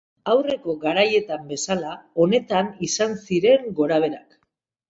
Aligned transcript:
Aurreko 0.31 0.73
garaietan 0.85 1.43
bezala, 1.51 1.91
honetan 2.23 2.73
izan 2.89 3.15
ziren 3.29 3.73
gorabeherak. 3.83 4.39